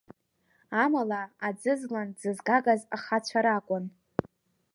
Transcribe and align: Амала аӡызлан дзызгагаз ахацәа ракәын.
Амала 0.83 1.21
аӡызлан 1.47 2.09
дзызгагаз 2.15 2.81
ахацәа 2.95 3.39
ракәын. 3.45 3.85